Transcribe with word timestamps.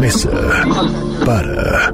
mesa 0.00 0.30
para 1.26 1.92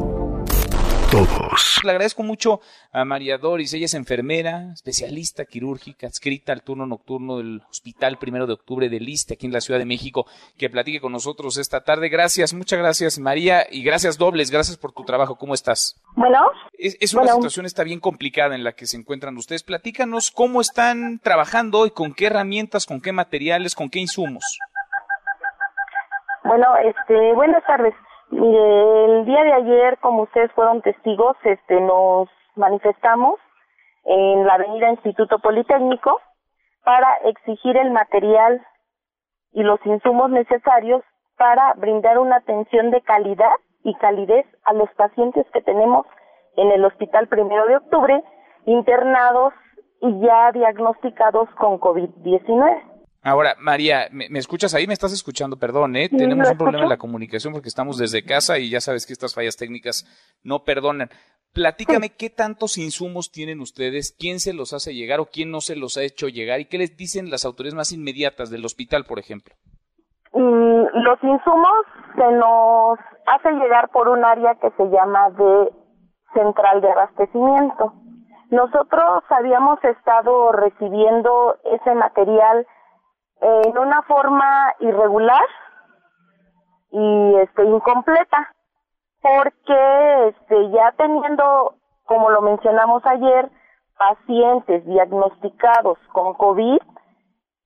todos. 1.11 1.81
Le 1.83 1.91
agradezco 1.91 2.23
mucho 2.23 2.61
a 2.93 3.05
María 3.05 3.37
Doris, 3.37 3.73
ella 3.75 3.87
es 3.87 3.95
enfermera, 3.95 4.73
especialista 4.73 5.45
quirúrgica, 5.45 6.07
adscrita 6.07 6.53
al 6.53 6.63
turno 6.63 6.87
nocturno 6.87 7.39
del 7.39 7.63
Hospital 7.69 8.19
Primero 8.19 8.47
de 8.47 8.53
Octubre 8.53 8.89
de 8.89 9.01
Liste, 9.01 9.35
aquí 9.35 9.47
en 9.47 9.53
la 9.53 9.61
Ciudad 9.61 9.81
de 9.81 9.87
México, 9.87 10.25
que 10.57 10.71
platique 10.71 11.01
con 11.01 11.11
nosotros 11.11 11.57
esta 11.57 11.83
tarde. 11.83 12.09
Gracias, 12.09 12.55
muchas 12.55 12.79
gracias 12.79 13.19
María 13.19 13.67
y 13.69 13.83
gracias 13.83 14.19
dobles, 14.19 14.53
gracias 14.53 14.77
por 14.77 14.93
tu 14.93 15.05
trabajo. 15.05 15.35
¿Cómo 15.35 15.55
estás? 15.55 16.01
Bueno. 16.15 16.39
Es, 16.79 17.13
una 17.13 17.33
situación 17.33 17.67
está 17.67 17.83
bien 17.83 17.99
complicada 17.99 18.55
en 18.55 18.63
la 18.63 18.73
que 18.73 18.87
se 18.87 18.97
encuentran 18.97 19.37
ustedes. 19.37 19.65
Platícanos 19.65 20.31
cómo 20.31 20.61
están 20.61 21.19
trabajando 21.19 21.81
hoy, 21.81 21.91
con 21.91 22.15
qué 22.15 22.27
herramientas, 22.27 22.87
con 22.87 23.01
qué 23.01 23.11
materiales, 23.11 23.75
con 23.75 23.91
qué 23.91 23.99
insumos. 23.99 24.59
Bueno, 26.47 26.77
este, 26.77 27.33
buenas 27.35 27.65
tardes. 27.65 27.93
Mire, 28.31 29.05
el 29.07 29.25
día 29.25 29.43
de 29.43 29.53
ayer, 29.53 29.99
como 29.99 30.23
ustedes 30.23 30.53
fueron 30.53 30.81
testigos, 30.81 31.37
este, 31.43 31.81
nos 31.81 32.29
manifestamos 32.55 33.41
en 34.05 34.47
la 34.47 34.55
avenida 34.55 34.91
Instituto 34.91 35.41
Politécnico 35.41 36.21
para 36.85 37.13
exigir 37.25 37.77
el 37.77 37.91
material 37.91 38.65
y 39.55 39.65
los 39.65 39.85
insumos 39.87 40.31
necesarios 40.31 41.03
para 41.37 41.75
brindar 41.75 42.19
una 42.21 42.37
atención 42.37 42.93
de 42.93 43.01
calidad 43.01 43.57
y 43.83 43.95
calidez 43.97 44.47
a 44.65 44.73
los 44.73 44.89
pacientes 44.95 45.47
que 45.53 45.63
tenemos 45.63 46.07
en 46.57 46.71
el 46.71 46.85
Hospital 46.85 47.27
Primero 47.27 47.67
de 47.67 47.79
Octubre, 47.79 48.23
internados 48.67 49.53
y 50.01 50.21
ya 50.21 50.53
diagnosticados 50.53 51.49
con 51.57 51.81
COVID-19. 51.81 52.96
Ahora, 53.27 53.57
María, 53.59 54.07
¿me, 54.13 54.39
escuchas 54.39 54.73
ahí? 54.73 54.87
¿Me 54.87 54.93
estás 54.93 55.13
escuchando? 55.13 55.57
Perdón, 55.57 55.97
¿eh? 55.97 56.09
Tenemos 56.09 56.49
un 56.49 56.57
problema 56.57 56.85
en 56.85 56.89
la 56.89 56.97
comunicación 56.97 57.53
porque 57.53 57.69
estamos 57.69 57.99
desde 57.99 58.25
casa 58.25 58.57
y 58.61 58.71
ya 58.71 58.81
sabes 58.81 59.05
que 59.05 59.13
estas 59.13 59.35
fallas 59.35 59.57
técnicas 59.57 60.07
no 60.45 60.63
perdonan. 60.63 61.09
Platícame 61.53 62.11
qué 62.11 62.31
tantos 62.31 62.79
insumos 62.79 63.33
tienen 63.33 63.59
ustedes, 63.61 64.17
quién 64.17 64.39
se 64.39 64.53
los 64.53 64.73
hace 64.73 64.95
llegar 64.95 65.19
o 65.19 65.27
quién 65.27 65.51
no 65.51 65.61
se 65.61 65.75
los 65.75 65.97
ha 65.97 66.05
hecho 66.05 66.29
llegar 66.29 66.61
y 66.61 66.67
qué 66.67 66.79
les 66.79 66.97
dicen 66.97 67.29
las 67.29 67.45
autoridades 67.45 67.75
más 67.75 67.91
inmediatas 67.91 68.49
del 68.49 68.65
hospital, 68.65 69.05
por 69.09 69.19
ejemplo. 69.19 69.57
Mm, 70.33 70.85
los 71.03 71.19
insumos 71.25 71.83
se 72.15 72.31
nos 72.31 72.97
hace 73.27 73.51
llegar 73.55 73.89
por 73.89 74.09
un 74.09 74.25
área 74.25 74.55
que 74.55 74.71
se 74.77 74.85
llama 74.85 75.31
de 75.31 75.73
central 76.33 76.81
de 76.81 76.93
abastecimiento. 76.93 77.93
Nosotros 78.51 79.25
habíamos 79.31 79.83
estado 79.83 80.53
recibiendo 80.53 81.57
ese 81.65 81.93
material 81.97 82.65
en 83.41 83.79
una 83.79 84.03
forma 84.03 84.75
irregular 84.81 85.45
y 86.91 87.35
este 87.37 87.65
incompleta 87.65 88.53
porque 89.21 90.29
este 90.29 90.71
ya 90.71 90.93
teniendo 90.93 91.75
como 92.05 92.31
lo 92.31 92.43
mencionamos 92.43 93.05
ayer 93.07 93.51
pacientes 93.99 94.85
diagnosticados 94.87 95.99
con 96.13 96.35
COVID 96.35 96.81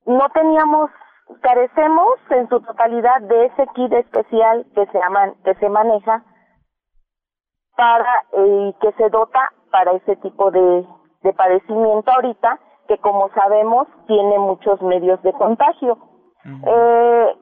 no 0.05 0.29
teníamos 0.29 0.89
carecemos 1.41 2.15
en 2.31 2.49
su 2.49 2.59
totalidad 2.61 3.21
de 3.21 3.45
ese 3.45 3.67
kit 3.75 3.93
especial 3.93 4.65
que 4.75 4.85
se 4.87 4.99
llama, 4.99 5.33
que 5.45 5.55
se 5.55 5.69
maneja 5.69 6.23
para 7.77 8.23
eh, 8.33 8.73
que 8.81 8.91
se 8.93 9.09
dota 9.09 9.51
para 9.71 9.93
ese 9.93 10.17
tipo 10.17 10.51
de, 10.51 10.85
de 11.21 11.33
padecimiento 11.33 12.11
ahorita 12.11 12.59
que 12.91 12.97
como 12.97 13.29
sabemos 13.29 13.87
tiene 14.05 14.37
muchos 14.37 14.81
medios 14.81 15.21
de 15.23 15.31
contagio. 15.31 15.97
eh, 16.43 17.35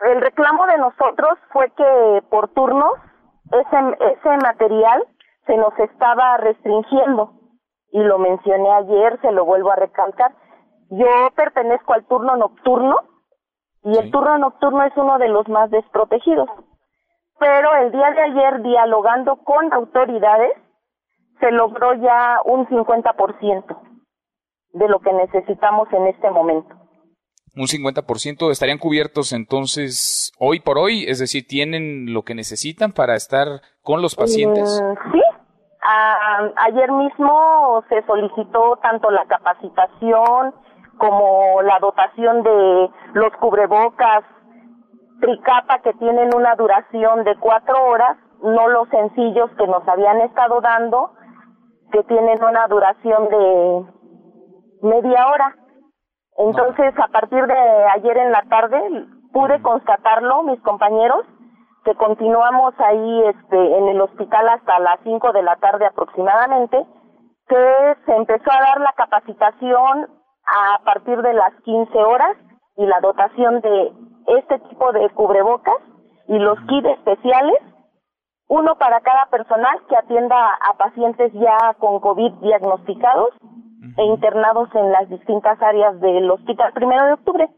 el 0.00 0.20
reclamo 0.20 0.66
de 0.66 0.76
nosotros 0.76 1.38
fue 1.52 1.70
que 1.70 2.22
por 2.28 2.48
turnos 2.48 2.92
ese, 3.50 3.78
ese 4.12 4.36
material 4.42 5.02
se 5.46 5.56
nos 5.56 5.78
estaba 5.78 6.36
restringiendo 6.36 7.32
y 7.92 8.02
lo 8.02 8.18
mencioné 8.18 8.70
ayer, 8.72 9.18
se 9.22 9.32
lo 9.32 9.46
vuelvo 9.46 9.70
a 9.72 9.76
recalcar. 9.76 10.32
Yo 10.90 11.06
pertenezco 11.34 11.94
al 11.94 12.04
turno 12.04 12.36
nocturno 12.36 12.96
y 13.82 13.96
el 13.96 14.10
turno 14.10 14.36
nocturno 14.36 14.82
es 14.82 14.94
uno 14.96 15.16
de 15.16 15.28
los 15.28 15.48
más 15.48 15.70
desprotegidos. 15.70 16.50
Pero 17.38 17.74
el 17.76 17.90
día 17.90 18.10
de 18.10 18.20
ayer, 18.20 18.62
dialogando 18.62 19.36
con 19.36 19.72
autoridades, 19.72 20.52
se 21.40 21.50
logró 21.52 21.94
ya 21.94 22.42
un 22.44 22.66
50% 22.68 23.89
de 24.72 24.88
lo 24.88 25.00
que 25.00 25.12
necesitamos 25.12 25.88
en 25.92 26.06
este 26.06 26.30
momento. 26.30 26.74
Un 27.56 27.66
50% 27.66 28.50
estarían 28.50 28.78
cubiertos 28.78 29.32
entonces 29.32 30.32
hoy 30.38 30.60
por 30.60 30.78
hoy, 30.78 31.04
es 31.08 31.18
decir, 31.18 31.46
tienen 31.48 32.12
lo 32.12 32.22
que 32.22 32.34
necesitan 32.34 32.92
para 32.92 33.16
estar 33.16 33.60
con 33.82 34.02
los 34.02 34.14
pacientes. 34.14 34.80
Mm, 34.80 35.12
sí, 35.12 35.20
ayer 36.56 36.92
mismo 36.92 37.82
se 37.88 38.02
solicitó 38.06 38.78
tanto 38.82 39.10
la 39.10 39.26
capacitación 39.26 40.54
como 40.98 41.62
la 41.62 41.78
dotación 41.80 42.42
de 42.42 42.90
los 43.14 43.32
cubrebocas 43.40 44.22
tricapa 45.20 45.80
que 45.80 45.92
tienen 45.94 46.34
una 46.34 46.54
duración 46.54 47.24
de 47.24 47.36
cuatro 47.38 47.76
horas, 47.84 48.16
no 48.42 48.68
los 48.68 48.88
sencillos 48.88 49.50
que 49.58 49.66
nos 49.66 49.86
habían 49.86 50.20
estado 50.22 50.60
dando, 50.60 51.12
que 51.92 52.02
tienen 52.04 52.42
una 52.42 52.66
duración 52.68 53.28
de 53.28 53.84
media 54.82 55.26
hora. 55.28 55.56
Entonces, 56.38 56.94
a 56.98 57.08
partir 57.08 57.46
de 57.46 57.84
ayer 57.94 58.16
en 58.16 58.32
la 58.32 58.42
tarde, 58.48 58.80
pude 59.32 59.60
constatarlo, 59.62 60.42
mis 60.44 60.60
compañeros, 60.62 61.24
que 61.84 61.94
continuamos 61.94 62.74
ahí 62.78 63.22
este, 63.26 63.78
en 63.78 63.88
el 63.88 64.00
hospital 64.00 64.48
hasta 64.48 64.78
las 64.80 65.00
5 65.04 65.32
de 65.32 65.42
la 65.42 65.56
tarde 65.56 65.86
aproximadamente, 65.86 66.86
que 67.48 67.96
se 68.06 68.14
empezó 68.14 68.50
a 68.50 68.60
dar 68.60 68.80
la 68.80 68.92
capacitación 68.92 70.08
a 70.46 70.84
partir 70.84 71.20
de 71.22 71.34
las 71.34 71.54
15 71.62 71.98
horas 71.98 72.36
y 72.76 72.86
la 72.86 73.00
dotación 73.00 73.60
de 73.60 73.92
este 74.38 74.58
tipo 74.60 74.92
de 74.92 75.08
cubrebocas 75.10 75.76
y 76.28 76.38
los 76.38 76.58
kits 76.68 76.88
especiales, 76.88 77.58
uno 78.48 78.76
para 78.76 79.00
cada 79.00 79.26
personal 79.26 79.80
que 79.88 79.96
atienda 79.96 80.36
a 80.54 80.74
pacientes 80.74 81.32
ya 81.34 81.74
con 81.78 82.00
COVID 82.00 82.32
diagnosticados 82.40 83.30
e 83.96 84.04
internados 84.04 84.68
en 84.74 84.92
las 84.92 85.08
distintas 85.08 85.60
áreas 85.62 86.00
del 86.00 86.30
hospital 86.30 86.72
primero 86.72 87.06
de 87.06 87.12
octubre. 87.14 87.48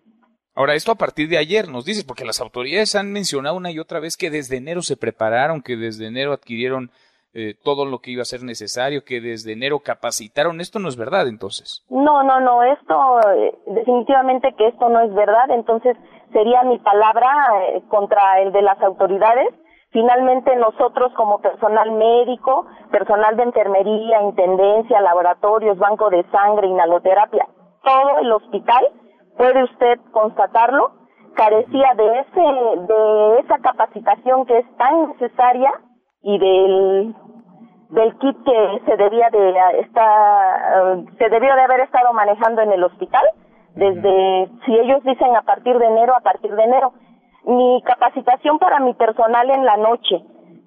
Ahora, 0.54 0.74
esto 0.74 0.92
a 0.92 0.96
partir 0.96 1.28
de 1.28 1.38
ayer 1.38 1.68
nos 1.68 1.84
dices, 1.84 2.04
porque 2.04 2.24
las 2.24 2.40
autoridades 2.40 2.94
han 2.94 3.10
mencionado 3.10 3.56
una 3.56 3.70
y 3.70 3.78
otra 3.78 4.00
vez 4.00 4.16
que 4.16 4.30
desde 4.30 4.58
enero 4.58 4.82
se 4.82 4.96
prepararon, 4.96 5.62
que 5.62 5.76
desde 5.76 6.06
enero 6.06 6.32
adquirieron 6.32 6.90
eh, 7.34 7.54
todo 7.64 7.86
lo 7.86 8.00
que 8.00 8.10
iba 8.10 8.20
a 8.20 8.26
ser 8.26 8.42
necesario, 8.42 9.04
que 9.04 9.22
desde 9.22 9.54
enero 9.54 9.80
capacitaron. 9.80 10.60
Esto 10.60 10.78
no 10.78 10.88
es 10.88 10.96
verdad, 10.96 11.26
entonces. 11.26 11.82
No, 11.88 12.22
no, 12.22 12.40
no, 12.40 12.62
esto 12.62 13.20
eh, 13.30 13.54
definitivamente 13.66 14.54
que 14.58 14.68
esto 14.68 14.90
no 14.90 15.00
es 15.00 15.14
verdad, 15.14 15.50
entonces 15.50 15.96
sería 16.32 16.62
mi 16.64 16.78
palabra 16.78 17.30
eh, 17.70 17.82
contra 17.88 18.42
el 18.42 18.52
de 18.52 18.60
las 18.60 18.80
autoridades 18.82 19.54
Finalmente 19.92 20.56
nosotros 20.56 21.12
como 21.14 21.40
personal 21.40 21.92
médico, 21.92 22.66
personal 22.90 23.36
de 23.36 23.42
enfermería, 23.42 24.22
intendencia, 24.22 25.00
laboratorios, 25.02 25.78
banco 25.78 26.08
de 26.08 26.24
sangre, 26.30 26.66
inhaloterapia, 26.66 27.46
todo 27.84 28.18
el 28.20 28.32
hospital, 28.32 28.88
puede 29.36 29.64
usted 29.64 30.00
constatarlo, 30.12 30.92
carecía 31.34 31.92
de 31.94 32.20
ese 32.20 32.40
de 32.92 33.40
esa 33.40 33.58
capacitación 33.58 34.46
que 34.46 34.58
es 34.58 34.76
tan 34.76 35.08
necesaria 35.08 35.72
y 36.22 36.38
del 36.38 37.14
del 37.90 38.18
kit 38.18 38.36
que 38.44 38.82
se 38.86 38.96
debía 38.96 39.28
de 39.30 39.80
estar 39.80 40.96
se 41.18 41.28
debió 41.28 41.54
de 41.54 41.62
haber 41.62 41.80
estado 41.80 42.12
manejando 42.12 42.62
en 42.62 42.72
el 42.72 42.84
hospital 42.84 43.22
desde 43.74 44.48
si 44.64 44.78
ellos 44.78 45.02
dicen 45.04 45.34
a 45.36 45.42
partir 45.42 45.78
de 45.78 45.86
enero 45.86 46.14
a 46.14 46.20
partir 46.20 46.54
de 46.54 46.62
enero 46.62 46.92
mi 47.44 47.82
capacitación 47.84 48.58
para 48.58 48.80
mi 48.80 48.94
personal 48.94 49.50
en 49.50 49.64
la 49.64 49.76
noche 49.76 50.22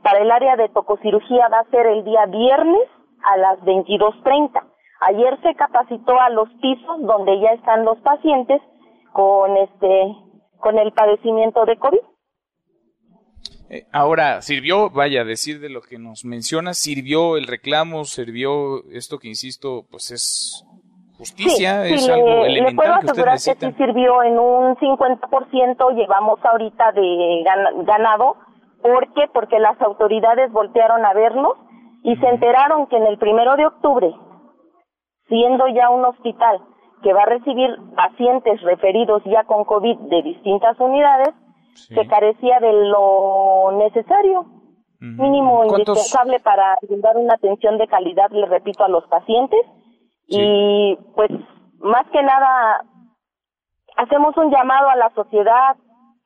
para 0.06 0.19
el 0.19 0.30
área 0.30 0.56
de 0.56 0.69
tococirugía 0.69 1.48
va 1.48 1.62
a 1.62 1.72
ser 1.72 1.88
el 1.88 2.04
día 2.06 2.27
viernes 2.27 2.88
a 3.24 3.38
las 3.38 3.60
22.30. 3.62 4.62
Ayer 5.01 5.39
se 5.42 5.56
capacitó 5.56 6.19
a 6.19 6.30
los 6.30 6.48
pisos 6.62 7.01
donde 7.01 7.39
ya 7.39 7.50
están 7.54 7.83
los 7.86 7.98
pacientes 8.01 8.62
con 9.13 9.57
este 9.57 10.16
con 10.60 10.77
el 10.77 10.92
padecimiento 10.94 11.66
de 11.66 11.77
COVID. 11.77 12.00
Eh, 13.69 13.88
ahora, 13.92 14.44
sirvió, 14.44 14.92
vaya, 14.92 15.24
decir 15.24 15.60
de 15.60 15.69
lo 15.69 15.81
que 15.81 15.98
nos 15.98 16.24
menciona, 16.24 16.75
sirvió 16.75 17.36
el 17.36 17.48
reclamo, 17.48 18.06
sirvió 18.06 18.88
esto 18.92 19.18
que 19.18 19.27
insisto, 19.27 19.88
pues 19.89 20.12
es 20.12 20.66
justicia 21.17 21.85
es 21.85 22.09
algo 22.09 22.45
elemental 22.45 22.65
le 22.65 22.75
puedo 22.75 22.94
asegurar 22.94 23.35
que, 23.35 23.56
sí 23.56 23.73
sirvió 23.77 24.23
en 24.23 24.39
un 24.39 24.75
50% 24.75 25.95
llevamos 25.95 26.39
ahorita 26.44 26.91
de 26.91 27.44
ganado 27.85 28.38
¿por 28.81 29.13
qué? 29.13 29.27
porque 29.33 29.59
las 29.59 29.79
autoridades 29.81 30.51
voltearon 30.51 31.06
a 31.06 31.13
vernos 31.13 31.53
y 32.03 32.15
se 32.17 32.27
enteraron 32.27 32.88
que 32.88 32.97
en 32.97 33.07
el 33.07 33.17
primero 33.17 33.56
de 33.56 33.65
octubre 33.65 34.13
siendo 35.27 35.67
ya 35.67 35.89
un 35.89 36.06
hospital 36.06 36.62
que 37.03 37.13
va 37.13 37.23
a 37.23 37.25
recibir 37.25 37.69
pacientes 37.95 38.62
referidos 38.62 39.21
ya 39.25 39.44
con 39.44 39.63
COVID 39.65 39.97
de 40.09 40.21
distintas 40.23 40.79
unidades 40.79 41.33
que 41.89 42.07
carecía 42.07 42.59
de 42.59 42.71
lo 42.73 43.71
necesario, 43.77 44.45
mínimo 45.00 45.65
indispensable 45.65 46.39
para 46.39 46.77
brindar 46.81 47.17
una 47.17 47.33
atención 47.33 47.77
de 47.77 47.88
calidad, 47.88 48.31
le 48.31 48.45
repito, 48.47 48.83
a 48.83 48.89
los 48.89 49.06
pacientes. 49.07 49.59
Y 50.27 50.98
pues 51.16 51.30
más 51.80 52.06
que 52.12 52.22
nada 52.24 52.83
hacemos 53.98 54.36
un 54.38 54.51
llamado 54.51 54.89
a 54.89 54.95
la 54.95 55.10
sociedad 55.13 55.75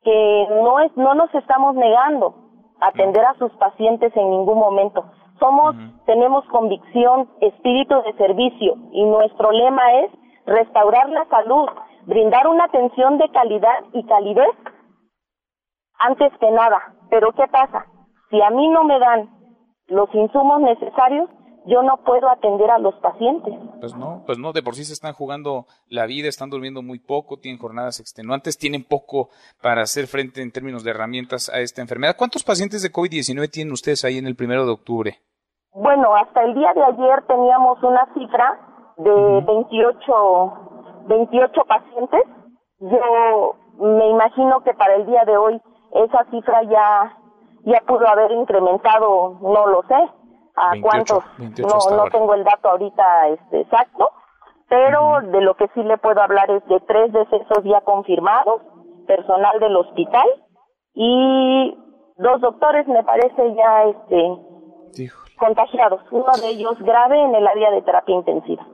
que 0.04 0.48
no 0.50 0.80
es 0.80 0.96
no 0.96 1.14
nos 1.16 1.34
estamos 1.36 1.76
negando 1.76 2.36
a 2.80 2.88
atender 2.88 3.26
a 3.26 3.34
sus 3.36 3.52
pacientes 3.54 4.16
en 4.16 4.30
ningún 4.30 4.58
momento. 4.58 5.06
Somos 5.40 5.76
tenemos 6.06 6.46
convicción, 6.46 7.30
espíritu 7.42 8.02
de 8.04 8.14
servicio 8.14 8.76
y 8.92 9.04
nuestro 9.06 9.52
lema 9.52 9.94
es 10.00 10.12
restaurar 10.46 11.10
la 11.10 11.26
salud, 11.26 11.70
brindar 12.06 12.48
una 12.48 12.66
atención 12.66 13.18
de 13.18 13.30
calidad 13.30 13.84
y 13.94 14.06
calidez 14.06 14.56
antes 16.00 16.32
que 16.40 16.52
nada. 16.52 16.96
Pero 17.10 17.32
¿qué 17.34 17.48
pasa? 17.48 17.86
Si 18.30 18.42
a 18.42 18.50
mí 18.50 18.68
no 18.70 18.84
me 18.84 19.00
dan 19.00 19.30
los 19.88 20.14
insumos 20.14 20.62
necesarios, 20.62 21.30
yo 21.66 21.84
no 21.84 21.98
puedo 21.98 22.30
atender 22.30 22.70
a 22.72 22.80
los 22.80 22.96
pacientes. 22.96 23.54
Pues 23.80 23.96
no, 23.96 24.24
pues 24.26 24.38
no, 24.38 24.54
de 24.54 24.64
por 24.64 24.76
sí 24.76 24.84
se 24.86 24.94
están 24.94 25.14
jugando 25.14 25.66
la 25.88 26.06
vida, 26.06 26.28
están 26.28 26.50
durmiendo 26.50 26.82
muy 26.82 27.00
poco, 27.00 27.38
tienen 27.38 27.60
jornadas 27.60 28.00
extenuantes, 28.00 28.58
tienen 28.58 28.84
poco 28.84 29.30
para 29.62 29.82
hacer 29.82 30.08
frente 30.08 30.42
en 30.42 30.52
términos 30.52 30.84
de 30.84 30.92
herramientas 30.92 31.50
a 31.50 31.60
esta 31.60 31.82
enfermedad. 31.82 32.16
¿Cuántos 32.18 32.44
pacientes 32.44 32.82
de 32.82 32.92
COVID-19 32.92 33.50
tienen 33.52 33.74
ustedes 33.74 34.06
ahí 34.06 34.18
en 34.18 34.28
el 34.28 34.36
primero 34.36 34.66
de 34.66 34.72
octubre? 34.72 35.18
Bueno, 35.74 36.16
hasta 36.16 36.44
el 36.44 36.56
día 36.56 36.74
de 36.74 36.84
ayer 36.84 37.24
teníamos 37.28 37.82
una 37.84 38.08
cifra 38.14 38.60
de 38.98 39.42
28, 39.46 40.54
28 41.08 41.62
pacientes. 41.68 42.22
Yo 42.80 43.56
me 43.78 44.10
imagino 44.10 44.62
que 44.62 44.74
para 44.74 44.96
el 44.96 45.06
día 45.06 45.24
de 45.26 45.38
hoy 45.38 45.62
esa 45.94 46.26
cifra 46.32 46.64
ya, 46.64 47.18
ya 47.66 47.82
pudo 47.86 48.08
haber 48.08 48.32
incrementado, 48.32 49.38
no 49.42 49.68
lo 49.68 49.84
sé 49.84 50.19
a 50.60 50.74
cuántos, 50.82 51.24
no, 51.38 51.96
no 51.96 52.10
tengo 52.12 52.34
el 52.34 52.44
dato 52.44 52.70
ahorita 52.70 53.30
este, 53.30 53.62
exacto, 53.62 54.10
pero 54.68 55.22
de 55.22 55.42
lo 55.42 55.56
que 55.56 55.68
sí 55.74 55.84
le 55.84 55.98
puedo 55.98 56.22
hablar 56.22 56.52
es 56.52 56.66
de 56.68 56.80
tres 56.82 57.12
decesos 57.14 57.64
ya 57.64 57.82
confirmados, 57.82 58.62
personal 59.08 59.60
del 59.60 59.76
hospital 59.76 60.28
y 60.94 61.76
dos 62.18 62.42
doctores 62.42 62.88
me 62.88 63.04
parece 63.04 63.56
ya 63.56 63.84
este 63.86 64.40
contagiados, 65.38 66.02
uno 66.12 66.32
de 66.42 66.50
ellos 66.50 66.78
grave 66.80 67.20
en 67.22 67.34
el 67.34 67.48
área 67.48 67.72
de 67.72 67.82
terapia 67.82 68.16
intensiva. 68.16 68.68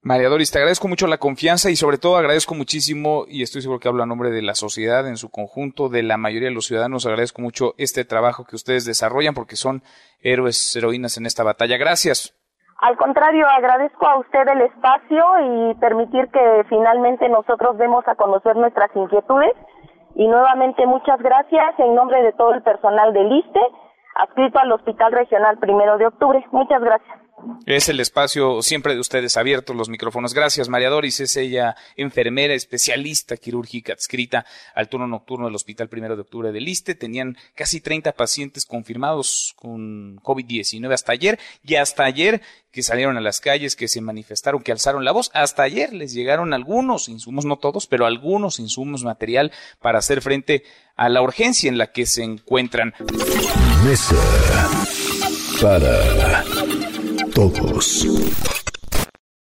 María 0.00 0.28
Doris, 0.28 0.52
te 0.52 0.58
agradezco 0.58 0.86
mucho 0.86 1.08
la 1.08 1.18
confianza 1.18 1.70
y 1.70 1.76
sobre 1.76 1.98
todo 1.98 2.16
agradezco 2.16 2.54
muchísimo, 2.54 3.24
y 3.26 3.42
estoy 3.42 3.62
seguro 3.62 3.80
que 3.80 3.88
hablo 3.88 4.04
a 4.04 4.06
nombre 4.06 4.30
de 4.30 4.42
la 4.42 4.54
sociedad 4.54 5.08
en 5.08 5.16
su 5.16 5.28
conjunto, 5.28 5.88
de 5.88 6.04
la 6.04 6.16
mayoría 6.16 6.48
de 6.48 6.54
los 6.54 6.66
ciudadanos, 6.66 7.04
agradezco 7.04 7.42
mucho 7.42 7.74
este 7.78 8.04
trabajo 8.04 8.44
que 8.44 8.54
ustedes 8.54 8.84
desarrollan 8.84 9.34
porque 9.34 9.56
son 9.56 9.82
héroes, 10.22 10.76
heroínas 10.76 11.18
en 11.18 11.26
esta 11.26 11.42
batalla. 11.42 11.76
Gracias. 11.78 12.34
Al 12.80 12.96
contrario, 12.96 13.44
agradezco 13.48 14.06
a 14.06 14.20
usted 14.20 14.46
el 14.46 14.60
espacio 14.60 15.24
y 15.42 15.74
permitir 15.80 16.28
que 16.28 16.64
finalmente 16.68 17.28
nosotros 17.28 17.76
demos 17.76 18.06
a 18.06 18.14
conocer 18.14 18.54
nuestras 18.54 18.94
inquietudes. 18.94 19.52
Y 20.14 20.28
nuevamente 20.28 20.86
muchas 20.86 21.20
gracias 21.20 21.74
en 21.78 21.96
nombre 21.96 22.22
de 22.22 22.32
todo 22.34 22.54
el 22.54 22.62
personal 22.62 23.12
del 23.12 23.32
ISTE, 23.32 23.60
adscrito 24.14 24.60
al 24.60 24.70
Hospital 24.72 25.10
Regional 25.10 25.58
Primero 25.58 25.98
de 25.98 26.06
Octubre. 26.06 26.44
Muchas 26.52 26.80
gracias. 26.80 27.27
Es 27.66 27.88
el 27.88 28.00
espacio 28.00 28.62
siempre 28.62 28.94
de 28.94 29.00
ustedes 29.00 29.36
abiertos, 29.36 29.76
los 29.76 29.88
micrófonos. 29.88 30.34
Gracias, 30.34 30.68
María 30.68 30.90
Doris. 30.90 31.20
Es 31.20 31.36
ella 31.36 31.76
enfermera 31.96 32.54
especialista 32.54 33.36
quirúrgica 33.36 33.92
adscrita 33.92 34.46
al 34.74 34.88
turno 34.88 35.06
nocturno 35.06 35.46
del 35.46 35.54
Hospital 35.54 35.88
Primero 35.88 36.16
de 36.16 36.22
Octubre 36.22 36.52
del 36.52 36.64
Liste. 36.64 36.94
Tenían 36.94 37.36
casi 37.54 37.80
30 37.80 38.12
pacientes 38.12 38.64
confirmados 38.64 39.54
con 39.56 40.18
COVID-19 40.20 40.92
hasta 40.92 41.12
ayer 41.12 41.38
y 41.62 41.74
hasta 41.74 42.04
ayer 42.04 42.40
que 42.70 42.82
salieron 42.82 43.16
a 43.16 43.20
las 43.20 43.40
calles, 43.40 43.76
que 43.76 43.88
se 43.88 44.00
manifestaron, 44.00 44.62
que 44.62 44.72
alzaron 44.72 45.04
la 45.04 45.12
voz. 45.12 45.30
Hasta 45.34 45.62
ayer 45.62 45.92
les 45.92 46.12
llegaron 46.12 46.54
algunos 46.54 47.08
insumos, 47.08 47.44
no 47.44 47.56
todos, 47.56 47.86
pero 47.86 48.06
algunos 48.06 48.58
insumos 48.58 49.04
material 49.04 49.52
para 49.80 49.98
hacer 49.98 50.22
frente 50.22 50.64
a 50.96 51.08
la 51.08 51.22
urgencia 51.22 51.68
en 51.68 51.78
la 51.78 51.92
que 51.92 52.06
se 52.06 52.22
encuentran. 52.22 52.94
Mesa 53.84 54.16
para 55.60 56.44
todos. 57.46 58.67